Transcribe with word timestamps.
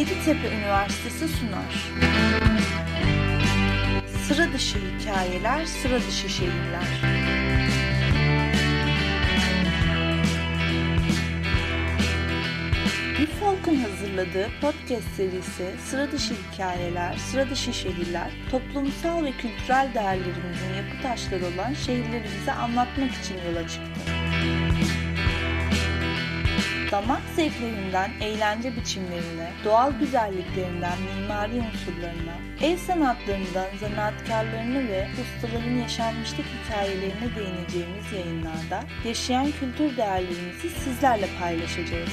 Yeditepe 0.00 0.48
Üniversitesi 0.48 1.28
sunar. 1.28 1.90
Sıra 4.28 4.52
dışı 4.52 4.78
hikayeler, 4.78 5.64
sıra 5.64 5.98
dışı 5.98 6.28
şehirler. 6.28 6.88
Üfolk'un 13.22 13.76
hazırladığı 13.76 14.48
podcast 14.60 15.08
serisi 15.16 15.70
Sıra 15.84 16.12
Dışı 16.12 16.34
Hikayeler, 16.34 17.16
Sıra 17.16 17.50
Dışı 17.50 17.72
Şehirler, 17.72 18.30
toplumsal 18.50 19.24
ve 19.24 19.32
kültürel 19.32 19.90
değerlerimizin 19.94 20.74
yapı 20.76 21.02
taşları 21.02 21.44
olan 21.44 21.74
şehirlerimizi 21.74 22.52
anlatmak 22.52 23.10
için 23.10 23.36
yola 23.46 23.68
çıktı 23.68 24.19
damak 26.90 27.22
zevklerinden 27.36 28.10
eğlence 28.20 28.76
biçimlerine, 28.76 29.50
doğal 29.64 29.92
güzelliklerinden 29.92 30.98
mimari 31.02 31.52
unsurlarına, 31.52 32.34
el 32.62 32.78
sanatlarından 32.78 33.66
zanaatkarlarını 33.80 34.88
ve 34.88 35.08
ustaların 35.20 35.76
yaşanmışlık 35.76 36.46
hikayelerine 36.46 37.36
değineceğimiz 37.36 38.12
yayınlarda 38.12 38.84
yaşayan 39.04 39.50
kültür 39.60 39.96
değerlerimizi 39.96 40.70
sizlerle 40.70 41.26
paylaşacağız. 41.40 42.10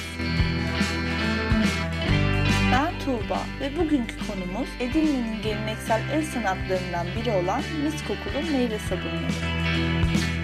Ben 2.72 2.98
Tuğba 3.04 3.38
ve 3.60 3.76
bugünkü 3.76 4.14
konumuz 4.26 4.68
Edirne'nin 4.80 5.42
geleneksel 5.42 6.00
el 6.12 6.22
sanatlarından 6.22 7.06
biri 7.16 7.30
olan 7.30 7.62
mis 7.84 8.02
kokulu 8.02 8.52
meyve 8.52 8.78
sabunları. 8.78 10.37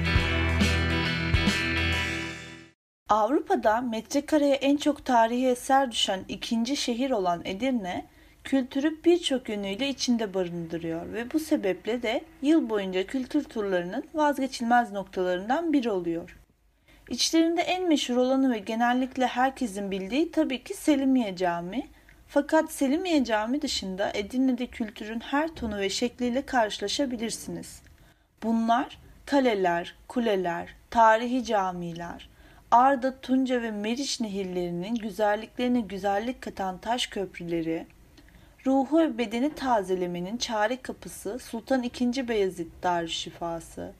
Avrupa'da 3.14 3.80
metrekareye 3.80 4.54
en 4.54 4.76
çok 4.76 5.04
tarihi 5.04 5.46
eser 5.46 5.92
düşen 5.92 6.20
ikinci 6.28 6.76
şehir 6.76 7.10
olan 7.10 7.42
Edirne, 7.44 8.04
kültürü 8.44 9.04
birçok 9.04 9.48
yönüyle 9.48 9.88
içinde 9.88 10.34
barındırıyor 10.34 11.12
ve 11.12 11.32
bu 11.32 11.40
sebeple 11.40 12.02
de 12.02 12.24
yıl 12.42 12.70
boyunca 12.70 13.06
kültür 13.06 13.44
turlarının 13.44 14.04
vazgeçilmez 14.14 14.92
noktalarından 14.92 15.72
biri 15.72 15.90
oluyor. 15.90 16.38
İçlerinde 17.10 17.62
en 17.62 17.88
meşhur 17.88 18.16
olanı 18.16 18.52
ve 18.52 18.58
genellikle 18.58 19.26
herkesin 19.26 19.90
bildiği 19.90 20.30
tabii 20.30 20.64
ki 20.64 20.74
Selimiye 20.74 21.36
Camii. 21.36 21.88
Fakat 22.28 22.72
Selimiye 22.72 23.24
Camii 23.24 23.62
dışında 23.62 24.10
Edirne'de 24.14 24.66
kültürün 24.66 25.20
her 25.20 25.48
tonu 25.48 25.78
ve 25.78 25.90
şekliyle 25.90 26.42
karşılaşabilirsiniz. 26.42 27.82
Bunlar 28.42 28.98
kaleler, 29.26 29.94
kuleler, 30.08 30.74
tarihi 30.90 31.44
camiler, 31.44 32.33
Arda, 32.74 33.20
Tunca 33.20 33.62
ve 33.62 33.70
Meriç 33.70 34.20
nehirlerinin 34.20 34.94
güzelliklerine 34.94 35.80
güzellik 35.80 36.42
katan 36.42 36.78
taş 36.78 37.06
köprüleri, 37.06 37.86
ruhu 38.66 38.98
ve 38.98 39.18
bedeni 39.18 39.54
tazelemenin 39.54 40.36
çare 40.36 40.82
kapısı 40.82 41.38
Sultan 41.38 41.82
II. 41.82 42.28
Beyazıt 42.28 42.82
Darüşşifası, 42.82 43.92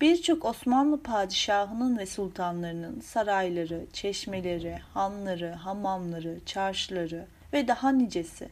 birçok 0.00 0.44
Osmanlı 0.44 1.02
padişahının 1.02 1.98
ve 1.98 2.06
sultanlarının 2.06 3.00
sarayları, 3.00 3.86
çeşmeleri, 3.92 4.78
hanları, 4.94 5.52
hamamları, 5.52 6.38
çarşıları 6.46 7.26
ve 7.52 7.68
daha 7.68 7.92
nicesi. 7.92 8.48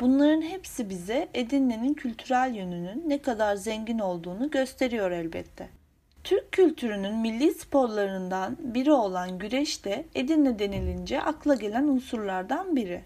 Bunların 0.00 0.42
hepsi 0.42 0.90
bize 0.90 1.28
Edirne'nin 1.34 1.94
kültürel 1.94 2.54
yönünün 2.54 3.04
ne 3.06 3.22
kadar 3.22 3.56
zengin 3.56 3.98
olduğunu 3.98 4.50
gösteriyor 4.50 5.10
elbette. 5.10 5.81
Türk 6.24 6.52
kültürünün 6.52 7.14
milli 7.14 7.54
sporlarından 7.54 8.56
biri 8.60 8.92
olan 8.92 9.38
güreş 9.38 9.84
de 9.84 10.04
Edirne 10.14 10.58
denilince 10.58 11.22
akla 11.22 11.54
gelen 11.54 11.84
unsurlardan 11.84 12.76
biri. 12.76 13.04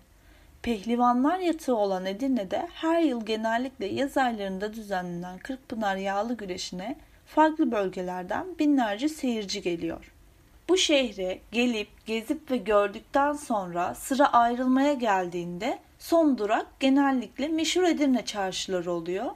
Pehlivanlar 0.62 1.38
yatağı 1.38 1.76
olan 1.76 2.06
Edirne'de 2.06 2.68
her 2.74 3.00
yıl 3.00 3.26
genellikle 3.26 3.86
yaz 3.86 4.16
aylarında 4.16 4.74
düzenlenen 4.74 5.38
Kırkpınar 5.38 5.96
yağlı 5.96 6.36
güreşine 6.36 6.96
farklı 7.26 7.72
bölgelerden 7.72 8.46
binlerce 8.58 9.08
seyirci 9.08 9.62
geliyor. 9.62 10.12
Bu 10.68 10.76
şehre 10.76 11.38
gelip, 11.52 12.06
gezip 12.06 12.50
ve 12.50 12.56
gördükten 12.56 13.32
sonra 13.32 13.94
sıra 13.94 14.32
ayrılmaya 14.32 14.92
geldiğinde 14.92 15.78
son 15.98 16.38
durak 16.38 16.66
genellikle 16.80 17.48
meşhur 17.48 17.82
Edirne 17.82 18.24
çarşıları 18.24 18.92
oluyor 18.92 19.30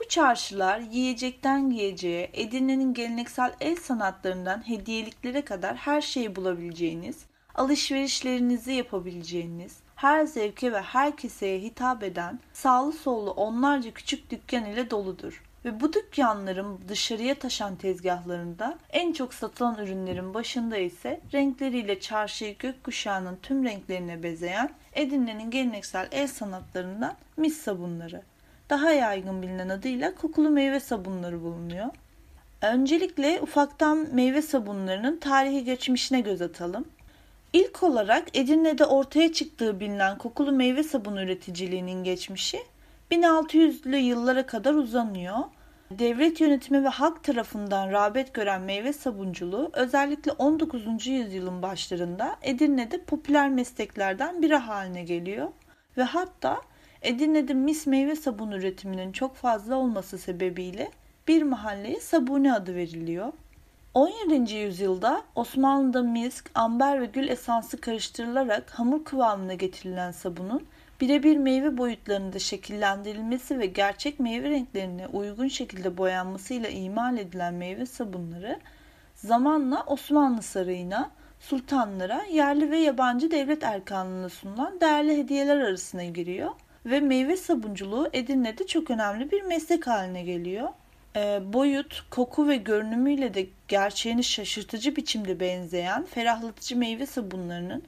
bu 0.00 0.08
çarşılar 0.08 0.78
yiyecekten 0.78 1.70
giyeceğe, 1.70 2.30
Edirne'nin 2.32 2.94
geleneksel 2.94 3.54
el 3.60 3.76
sanatlarından 3.76 4.68
hediyeliklere 4.68 5.44
kadar 5.44 5.76
her 5.76 6.00
şeyi 6.00 6.36
bulabileceğiniz, 6.36 7.24
alışverişlerinizi 7.54 8.72
yapabileceğiniz, 8.72 9.76
her 9.96 10.26
zevke 10.26 10.72
ve 10.72 10.80
her 10.80 11.16
keseye 11.16 11.60
hitap 11.60 12.02
eden 12.02 12.40
sağlı 12.52 12.92
sollu 12.92 13.30
onlarca 13.30 13.90
küçük 13.90 14.30
dükkan 14.30 14.64
ile 14.64 14.90
doludur. 14.90 15.44
Ve 15.64 15.80
bu 15.80 15.92
dükkanların 15.92 16.80
dışarıya 16.88 17.34
taşan 17.34 17.76
tezgahlarında 17.76 18.78
en 18.90 19.12
çok 19.12 19.34
satılan 19.34 19.78
ürünlerin 19.78 20.34
başında 20.34 20.76
ise 20.76 21.20
renkleriyle 21.32 22.00
çarşıyı 22.00 22.58
gökkuşağının 22.58 23.38
tüm 23.42 23.64
renklerine 23.64 24.22
bezeyen 24.22 24.70
Edirne'nin 24.92 25.50
geleneksel 25.50 26.08
el 26.12 26.28
sanatlarından 26.28 27.14
mis 27.36 27.56
sabunları 27.56 28.22
daha 28.70 28.90
yaygın 28.90 29.42
bilinen 29.42 29.68
adıyla 29.68 30.14
kokulu 30.14 30.50
meyve 30.50 30.80
sabunları 30.80 31.42
bulunuyor. 31.42 31.86
Öncelikle 32.62 33.40
ufaktan 33.42 34.08
meyve 34.12 34.42
sabunlarının 34.42 35.16
tarihi 35.16 35.64
geçmişine 35.64 36.20
göz 36.20 36.42
atalım. 36.42 36.84
İlk 37.52 37.82
olarak 37.82 38.36
Edirne'de 38.36 38.84
ortaya 38.84 39.32
çıktığı 39.32 39.80
bilinen 39.80 40.18
kokulu 40.18 40.52
meyve 40.52 40.82
sabunu 40.82 41.22
üreticiliğinin 41.22 42.04
geçmişi 42.04 42.58
1600'lü 43.10 43.96
yıllara 43.96 44.46
kadar 44.46 44.74
uzanıyor. 44.74 45.36
Devlet 45.90 46.40
yönetimi 46.40 46.84
ve 46.84 46.88
halk 46.88 47.24
tarafından 47.24 47.92
rağbet 47.92 48.34
gören 48.34 48.60
meyve 48.62 48.92
sabunculuğu 48.92 49.70
özellikle 49.72 50.32
19. 50.32 51.06
yüzyılın 51.06 51.62
başlarında 51.62 52.36
Edirne'de 52.42 53.02
popüler 53.04 53.50
mesleklerden 53.50 54.42
biri 54.42 54.56
haline 54.56 55.02
geliyor 55.02 55.48
ve 55.96 56.02
hatta 56.02 56.60
Edirne'de 57.02 57.54
mis 57.54 57.86
meyve 57.86 58.16
sabun 58.16 58.50
üretiminin 58.50 59.12
çok 59.12 59.36
fazla 59.36 59.76
olması 59.76 60.18
sebebiyle 60.18 60.90
bir 61.28 61.42
mahalleye 61.42 62.00
Sabuni 62.00 62.52
adı 62.52 62.74
veriliyor. 62.74 63.32
17. 63.94 64.54
yüzyılda 64.54 65.22
Osmanlı'da 65.34 66.02
misk, 66.02 66.50
amber 66.54 67.00
ve 67.00 67.06
gül 67.06 67.28
esansı 67.28 67.80
karıştırılarak 67.80 68.70
hamur 68.70 69.04
kıvamına 69.04 69.54
getirilen 69.54 70.10
sabunun 70.10 70.66
birebir 71.00 71.36
meyve 71.36 71.78
boyutlarında 71.78 72.38
şekillendirilmesi 72.38 73.58
ve 73.58 73.66
gerçek 73.66 74.20
meyve 74.20 74.50
renklerine 74.50 75.06
uygun 75.06 75.48
şekilde 75.48 75.96
boyanmasıyla 75.96 76.68
imal 76.68 77.18
edilen 77.18 77.54
meyve 77.54 77.86
sabunları 77.86 78.60
zamanla 79.14 79.84
Osmanlı 79.86 80.42
sarayına, 80.42 81.10
sultanlara, 81.40 82.22
yerli 82.22 82.70
ve 82.70 82.78
yabancı 82.78 83.30
devlet 83.30 83.62
erkanlığına 83.62 84.28
sunulan 84.28 84.80
değerli 84.80 85.16
hediyeler 85.16 85.56
arasına 85.56 86.04
giriyor 86.04 86.50
ve 86.90 87.00
meyve 87.00 87.36
sabunculuğu 87.36 88.08
Edirne'de 88.12 88.66
çok 88.66 88.90
önemli 88.90 89.30
bir 89.30 89.42
meslek 89.42 89.86
haline 89.86 90.22
geliyor. 90.22 90.68
E, 91.16 91.40
boyut, 91.52 92.04
koku 92.10 92.48
ve 92.48 92.56
görünümüyle 92.56 93.34
de 93.34 93.46
gerçeğini 93.68 94.24
şaşırtıcı 94.24 94.96
biçimde 94.96 95.40
benzeyen 95.40 96.04
ferahlatıcı 96.04 96.76
meyve 96.76 97.06
sabunlarının 97.06 97.82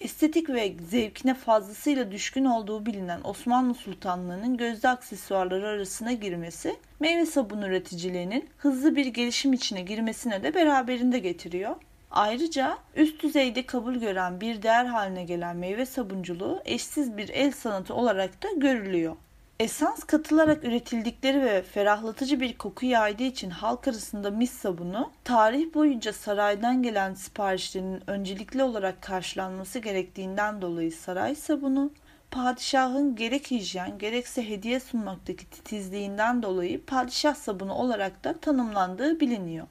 estetik 0.00 0.50
ve 0.50 0.74
zevkine 0.90 1.34
fazlasıyla 1.34 2.12
düşkün 2.12 2.44
olduğu 2.44 2.86
bilinen 2.86 3.20
Osmanlı 3.24 3.74
sultanlığının 3.74 4.56
gözde 4.56 4.88
aksesuarları 4.88 5.68
arasına 5.68 6.12
girmesi, 6.12 6.76
meyve 7.00 7.26
sabun 7.26 7.62
üreticiliğinin 7.62 8.48
hızlı 8.58 8.96
bir 8.96 9.06
gelişim 9.06 9.52
içine 9.52 9.82
girmesine 9.82 10.42
de 10.42 10.54
beraberinde 10.54 11.18
getiriyor. 11.18 11.76
Ayrıca 12.16 12.78
üst 12.94 13.22
düzeyde 13.22 13.66
kabul 13.66 13.94
gören 13.94 14.40
bir 14.40 14.62
değer 14.62 14.84
haline 14.84 15.24
gelen 15.24 15.56
meyve 15.56 15.86
sabunculuğu 15.86 16.62
eşsiz 16.64 17.16
bir 17.16 17.28
el 17.28 17.52
sanatı 17.52 17.94
olarak 17.94 18.42
da 18.42 18.48
görülüyor. 18.56 19.16
Esans 19.60 20.04
katılarak 20.04 20.64
üretildikleri 20.64 21.42
ve 21.42 21.62
ferahlatıcı 21.62 22.40
bir 22.40 22.58
koku 22.58 22.86
yaydığı 22.86 23.22
için 23.22 23.50
halk 23.50 23.88
arasında 23.88 24.30
mis 24.30 24.52
sabunu, 24.52 25.10
tarih 25.24 25.74
boyunca 25.74 26.12
saraydan 26.12 26.82
gelen 26.82 27.14
siparişlerin 27.14 28.02
öncelikli 28.06 28.62
olarak 28.62 29.02
karşılanması 29.02 29.78
gerektiğinden 29.78 30.62
dolayı 30.62 30.92
saray 30.92 31.34
sabunu, 31.34 31.90
padişahın 32.30 33.16
gerek 33.16 33.50
hijyen 33.50 33.98
gerekse 33.98 34.48
hediye 34.48 34.80
sunmaktaki 34.80 35.50
titizliğinden 35.50 36.42
dolayı 36.42 36.84
padişah 36.84 37.34
sabunu 37.34 37.74
olarak 37.74 38.24
da 38.24 38.38
tanımlandığı 38.38 39.20
biliniyor. 39.20 39.66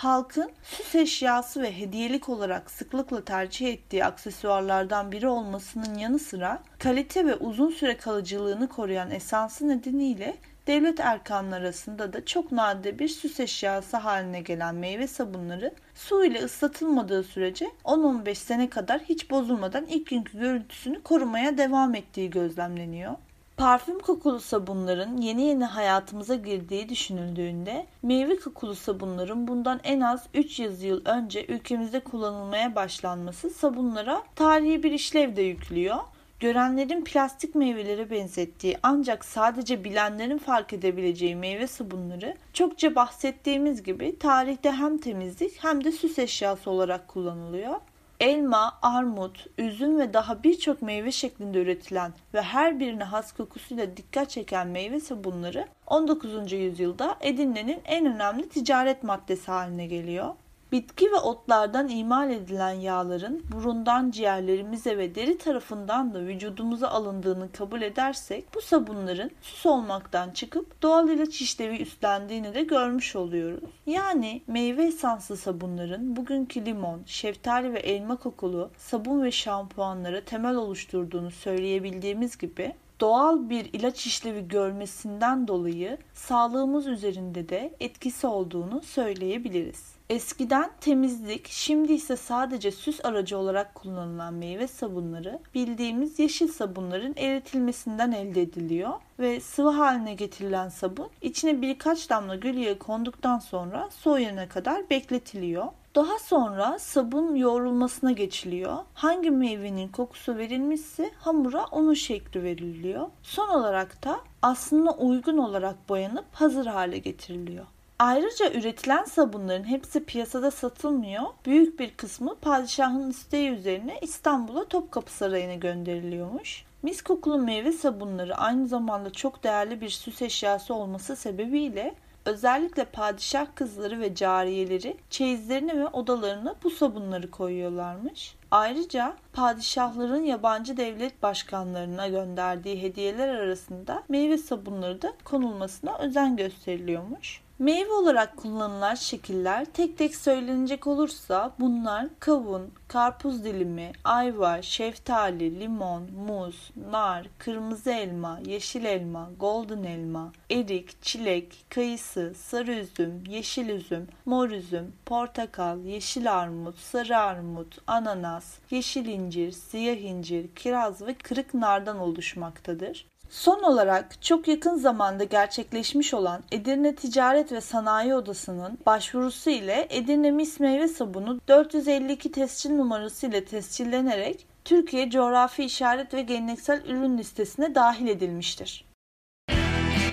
Halkın 0.00 0.50
süs 0.62 0.94
eşyası 0.94 1.62
ve 1.62 1.78
hediyelik 1.78 2.28
olarak 2.28 2.70
sıklıkla 2.70 3.24
tercih 3.24 3.68
ettiği 3.68 4.04
aksesuarlardan 4.04 5.12
biri 5.12 5.28
olmasının 5.28 5.94
yanı 5.94 6.18
sıra 6.18 6.62
kalite 6.78 7.26
ve 7.26 7.34
uzun 7.36 7.70
süre 7.70 7.96
kalıcılığını 7.96 8.68
koruyan 8.68 9.10
esansı 9.10 9.68
nedeniyle 9.68 10.36
devlet 10.66 11.00
erkanları 11.00 11.60
arasında 11.60 12.12
da 12.12 12.24
çok 12.24 12.52
nadir 12.52 12.98
bir 12.98 13.08
süs 13.08 13.40
eşyası 13.40 13.96
haline 13.96 14.40
gelen 14.40 14.74
meyve 14.74 15.06
sabunları 15.06 15.74
su 15.94 16.24
ile 16.24 16.44
ıslatılmadığı 16.44 17.22
sürece 17.22 17.66
10-15 17.84 18.34
sene 18.34 18.70
kadar 18.70 19.00
hiç 19.00 19.30
bozulmadan 19.30 19.86
ilk 19.86 20.06
günkü 20.06 20.38
görüntüsünü 20.38 21.02
korumaya 21.02 21.58
devam 21.58 21.94
ettiği 21.94 22.30
gözlemleniyor. 22.30 23.14
Parfüm 23.60 23.98
kokulu 23.98 24.40
sabunların 24.40 25.16
yeni 25.16 25.42
yeni 25.42 25.64
hayatımıza 25.64 26.34
girdiği 26.34 26.88
düşünüldüğünde 26.88 27.86
meyve 28.02 28.36
kokulu 28.38 28.74
sabunların 28.74 29.48
bundan 29.48 29.80
en 29.84 30.00
az 30.00 30.26
300 30.34 30.82
yıl 30.82 31.04
önce 31.04 31.46
ülkemizde 31.46 32.00
kullanılmaya 32.00 32.74
başlanması 32.74 33.50
sabunlara 33.50 34.22
tarihi 34.34 34.82
bir 34.82 34.92
işlev 34.92 35.36
de 35.36 35.42
yüklüyor. 35.42 35.96
Görenlerin 36.40 37.04
plastik 37.04 37.54
meyvelere 37.54 38.10
benzettiği 38.10 38.78
ancak 38.82 39.24
sadece 39.24 39.84
bilenlerin 39.84 40.38
fark 40.38 40.72
edebileceği 40.72 41.36
meyve 41.36 41.66
sabunları 41.66 42.36
çokça 42.52 42.94
bahsettiğimiz 42.94 43.82
gibi 43.82 44.18
tarihte 44.18 44.72
hem 44.72 44.98
temizlik 44.98 45.64
hem 45.64 45.84
de 45.84 45.92
süs 45.92 46.18
eşyası 46.18 46.70
olarak 46.70 47.08
kullanılıyor 47.08 47.74
elma, 48.20 48.78
armut, 48.82 49.46
üzüm 49.58 49.98
ve 49.98 50.14
daha 50.14 50.42
birçok 50.42 50.82
meyve 50.82 51.12
şeklinde 51.12 51.58
üretilen 51.58 52.12
ve 52.34 52.42
her 52.42 52.80
birine 52.80 53.04
has 53.04 53.32
kokusuyla 53.32 53.96
dikkat 53.96 54.30
çeken 54.30 54.68
meyve 54.68 55.00
sabunları 55.00 55.68
19. 55.86 56.52
yüzyılda 56.52 57.16
Edirne'nin 57.20 57.80
en 57.84 58.06
önemli 58.06 58.48
ticaret 58.48 59.02
maddesi 59.02 59.50
haline 59.50 59.86
geliyor. 59.86 60.34
Bitki 60.72 61.12
ve 61.12 61.16
otlardan 61.16 61.88
imal 61.88 62.30
edilen 62.30 62.72
yağların 62.72 63.42
burundan 63.52 64.10
ciğerlerimize 64.10 64.98
ve 64.98 65.14
deri 65.14 65.38
tarafından 65.38 66.14
da 66.14 66.20
vücudumuza 66.20 66.88
alındığını 66.88 67.52
kabul 67.52 67.82
edersek 67.82 68.54
bu 68.54 68.60
sabunların 68.60 69.30
süs 69.42 69.66
olmaktan 69.66 70.30
çıkıp 70.30 70.82
doğal 70.82 71.08
ilaç 71.08 71.40
işlevi 71.40 71.76
üstlendiğini 71.82 72.54
de 72.54 72.62
görmüş 72.62 73.16
oluyoruz. 73.16 73.70
Yani 73.86 74.42
meyve 74.46 74.84
esanslı 74.84 75.36
sabunların 75.36 76.16
bugünkü 76.16 76.66
limon, 76.66 77.02
şeftali 77.06 77.74
ve 77.74 77.78
elma 77.78 78.16
kokulu 78.16 78.70
sabun 78.76 79.22
ve 79.22 79.30
şampuanlara 79.30 80.24
temel 80.24 80.56
oluşturduğunu 80.56 81.30
söyleyebildiğimiz 81.30 82.38
gibi 82.38 82.74
doğal 83.00 83.50
bir 83.50 83.70
ilaç 83.72 84.06
işlevi 84.06 84.48
görmesinden 84.48 85.48
dolayı 85.48 85.98
sağlığımız 86.14 86.86
üzerinde 86.86 87.48
de 87.48 87.74
etkisi 87.80 88.26
olduğunu 88.26 88.82
söyleyebiliriz. 88.82 90.00
Eskiden 90.10 90.70
temizlik, 90.80 91.48
şimdi 91.48 91.92
ise 91.92 92.16
sadece 92.16 92.70
süs 92.70 93.04
aracı 93.04 93.38
olarak 93.38 93.74
kullanılan 93.74 94.34
meyve 94.34 94.66
sabunları 94.66 95.38
bildiğimiz 95.54 96.18
yeşil 96.18 96.48
sabunların 96.48 97.14
eritilmesinden 97.16 98.12
elde 98.12 98.42
ediliyor 98.42 98.92
ve 99.18 99.40
sıvı 99.40 99.70
haline 99.70 100.14
getirilen 100.14 100.68
sabun 100.68 101.08
içine 101.22 101.62
birkaç 101.62 102.10
damla 102.10 102.36
gül 102.36 102.56
yağı 102.56 102.78
konduktan 102.78 103.38
sonra 103.38 103.88
soğuyana 103.90 104.48
kadar 104.48 104.90
bekletiliyor. 104.90 105.66
Daha 105.94 106.18
sonra 106.18 106.78
sabun 106.78 107.34
yoğrulmasına 107.34 108.12
geçiliyor. 108.12 108.78
Hangi 108.94 109.30
meyvenin 109.30 109.88
kokusu 109.88 110.36
verilmişse 110.36 111.10
hamura 111.18 111.64
onun 111.64 111.94
şekli 111.94 112.42
veriliyor. 112.42 113.06
Son 113.22 113.48
olarak 113.48 114.04
da 114.04 114.20
aslında 114.42 114.92
uygun 114.92 115.38
olarak 115.38 115.88
boyanıp 115.88 116.24
hazır 116.32 116.66
hale 116.66 116.98
getiriliyor. 116.98 117.66
Ayrıca 117.98 118.52
üretilen 118.52 119.04
sabunların 119.04 119.64
hepsi 119.64 120.04
piyasada 120.04 120.50
satılmıyor. 120.50 121.22
Büyük 121.46 121.80
bir 121.80 121.90
kısmı 121.90 122.34
padişahın 122.34 123.10
isteği 123.10 123.50
üzerine 123.50 123.98
İstanbul'a 124.02 124.64
Topkapı 124.64 125.12
Sarayı'na 125.12 125.54
gönderiliyormuş. 125.54 126.64
Mis 126.82 127.02
kokulu 127.02 127.38
meyve 127.38 127.72
sabunları 127.72 128.36
aynı 128.36 128.68
zamanda 128.68 129.12
çok 129.12 129.44
değerli 129.44 129.80
bir 129.80 129.88
süs 129.88 130.22
eşyası 130.22 130.74
olması 130.74 131.16
sebebiyle 131.16 131.94
özellikle 132.24 132.84
padişah 132.84 133.46
kızları 133.54 134.00
ve 134.00 134.14
cariyeleri 134.14 134.96
çeyizlerini 135.10 135.80
ve 135.80 135.86
odalarına 135.86 136.54
bu 136.64 136.70
sabunları 136.70 137.30
koyuyorlarmış. 137.30 138.34
Ayrıca 138.50 139.16
padişahların 139.32 140.22
yabancı 140.22 140.76
devlet 140.76 141.22
başkanlarına 141.22 142.08
gönderdiği 142.08 142.82
hediyeler 142.82 143.28
arasında 143.28 144.02
meyve 144.08 144.38
sabunları 144.38 145.02
da 145.02 145.12
konulmasına 145.24 145.98
özen 145.98 146.36
gösteriliyormuş. 146.36 147.40
Meyve 147.60 147.92
olarak 147.92 148.36
kullanılan 148.36 148.94
şekiller 148.94 149.64
tek 149.64 149.98
tek 149.98 150.16
söylenecek 150.16 150.86
olursa 150.86 151.52
bunlar 151.58 152.06
kavun, 152.20 152.70
karpuz 152.88 153.44
dilimi, 153.44 153.92
ayva, 154.04 154.62
şeftali, 154.62 155.60
limon, 155.60 156.02
muz, 156.02 156.70
nar, 156.90 157.26
kırmızı 157.38 157.90
elma, 157.90 158.40
yeşil 158.46 158.84
elma, 158.84 159.30
golden 159.40 159.82
elma, 159.82 160.32
erik, 160.50 161.02
çilek, 161.02 161.64
kayısı, 161.68 162.34
sarı 162.36 162.72
üzüm, 162.72 163.24
yeşil 163.28 163.68
üzüm, 163.68 164.08
mor 164.26 164.50
üzüm, 164.50 164.92
portakal, 165.06 165.84
yeşil 165.84 166.32
armut, 166.38 166.78
sarı 166.78 167.18
armut, 167.18 167.78
ananas, 167.86 168.58
yeşil 168.70 169.06
incir, 169.20 169.52
siyah 169.52 169.96
incir, 169.96 170.48
kiraz 170.54 171.02
ve 171.02 171.14
kırık 171.14 171.54
nardan 171.54 171.98
oluşmaktadır. 171.98 173.06
Son 173.30 173.62
olarak 173.62 174.22
çok 174.22 174.48
yakın 174.48 174.76
zamanda 174.76 175.24
gerçekleşmiş 175.24 176.14
olan 176.14 176.42
Edirne 176.52 176.94
Ticaret 176.94 177.52
ve 177.52 177.60
Sanayi 177.60 178.14
Odası'nın 178.14 178.78
başvurusu 178.86 179.50
ile 179.50 179.86
Edirne 179.90 180.30
Mis 180.30 180.60
Meyve 180.60 180.88
Sabunu 180.88 181.40
452 181.48 182.32
tescil 182.32 182.70
numarası 182.70 183.26
ile 183.26 183.44
tescillenerek 183.44 184.46
Türkiye 184.64 185.10
Coğrafi 185.10 185.64
İşaret 185.64 186.14
ve 186.14 186.22
Geleneksel 186.22 186.82
Ürün 186.86 187.18
Listesi'ne 187.18 187.74
dahil 187.74 188.08
edilmiştir. 188.08 188.84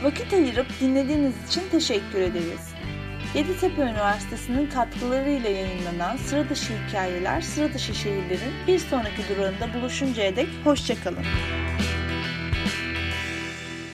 Vakit 0.03 0.33
ayırıp 0.33 0.67
dinlediğiniz 0.81 1.33
için 1.47 1.61
teşekkür 1.71 2.21
ederiz. 2.21 2.76
Yeditepe 3.37 3.81
Üniversitesi'nin 3.81 4.69
katkılarıyla 4.69 5.49
yayınlanan 5.49 6.17
Sıra 6.17 6.49
Dışı 6.49 6.73
Hikayeler, 6.87 7.41
Sıra 7.41 7.73
Dışı 7.73 7.95
Şehirlerin 7.95 8.53
bir 8.67 8.79
sonraki 8.79 9.21
durağında 9.29 9.73
buluşuncaya 9.73 10.35
dek 10.35 10.47
hoşçakalın. 10.63 11.25